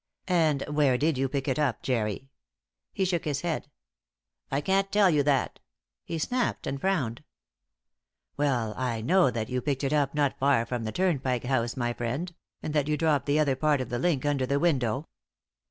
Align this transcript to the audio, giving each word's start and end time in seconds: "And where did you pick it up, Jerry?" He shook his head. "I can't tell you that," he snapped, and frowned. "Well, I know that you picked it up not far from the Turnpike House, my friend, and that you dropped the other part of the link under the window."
"And 0.27 0.63
where 0.63 0.97
did 0.97 1.19
you 1.19 1.29
pick 1.29 1.47
it 1.47 1.59
up, 1.59 1.83
Jerry?" 1.83 2.31
He 2.91 3.05
shook 3.05 3.23
his 3.23 3.41
head. 3.41 3.69
"I 4.49 4.59
can't 4.59 4.91
tell 4.91 5.11
you 5.11 5.21
that," 5.21 5.59
he 6.03 6.17
snapped, 6.17 6.65
and 6.65 6.81
frowned. 6.81 7.23
"Well, 8.35 8.73
I 8.77 9.01
know 9.01 9.29
that 9.29 9.47
you 9.49 9.61
picked 9.61 9.83
it 9.83 9.93
up 9.93 10.15
not 10.15 10.39
far 10.39 10.65
from 10.65 10.85
the 10.85 10.91
Turnpike 10.91 11.43
House, 11.43 11.77
my 11.77 11.93
friend, 11.93 12.33
and 12.63 12.73
that 12.73 12.87
you 12.87 12.97
dropped 12.97 13.27
the 13.27 13.37
other 13.37 13.55
part 13.55 13.79
of 13.79 13.89
the 13.89 13.99
link 13.99 14.25
under 14.25 14.47
the 14.47 14.59
window." 14.59 15.07